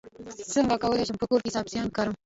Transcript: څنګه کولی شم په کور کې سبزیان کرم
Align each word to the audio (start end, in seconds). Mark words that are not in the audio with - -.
څنګه 0.53 0.75
کولی 0.83 1.03
شم 1.07 1.15
په 1.21 1.25
کور 1.29 1.39
کې 1.43 1.53
سبزیان 1.57 1.87
کرم 1.95 2.13